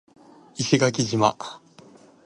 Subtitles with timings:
[0.57, 1.37] 石垣島